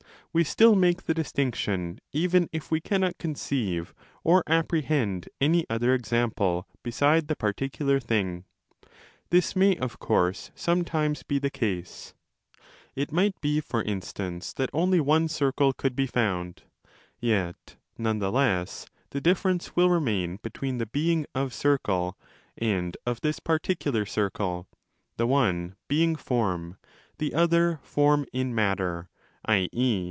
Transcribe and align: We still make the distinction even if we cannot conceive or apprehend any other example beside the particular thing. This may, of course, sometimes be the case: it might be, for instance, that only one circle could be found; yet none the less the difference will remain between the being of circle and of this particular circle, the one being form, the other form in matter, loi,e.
We 0.33 0.45
still 0.45 0.75
make 0.75 1.03
the 1.03 1.13
distinction 1.13 1.99
even 2.13 2.47
if 2.53 2.71
we 2.71 2.79
cannot 2.79 3.17
conceive 3.17 3.93
or 4.23 4.45
apprehend 4.47 5.27
any 5.41 5.65
other 5.69 5.93
example 5.93 6.65
beside 6.83 7.27
the 7.27 7.35
particular 7.35 7.99
thing. 7.99 8.45
This 9.29 9.57
may, 9.57 9.75
of 9.75 9.99
course, 9.99 10.49
sometimes 10.55 11.21
be 11.23 11.37
the 11.37 11.49
case: 11.49 12.13
it 12.95 13.11
might 13.11 13.41
be, 13.41 13.59
for 13.59 13.83
instance, 13.83 14.53
that 14.53 14.69
only 14.71 15.01
one 15.01 15.27
circle 15.27 15.73
could 15.73 15.97
be 15.97 16.07
found; 16.07 16.63
yet 17.19 17.75
none 17.97 18.19
the 18.19 18.31
less 18.31 18.85
the 19.09 19.19
difference 19.19 19.75
will 19.75 19.89
remain 19.89 20.37
between 20.41 20.77
the 20.77 20.85
being 20.85 21.25
of 21.35 21.53
circle 21.53 22.17
and 22.57 22.95
of 23.05 23.19
this 23.19 23.41
particular 23.41 24.05
circle, 24.05 24.65
the 25.17 25.27
one 25.27 25.75
being 25.89 26.15
form, 26.15 26.77
the 27.17 27.33
other 27.33 27.81
form 27.83 28.25
in 28.31 28.55
matter, 28.55 29.09
loi,e. 29.45 29.97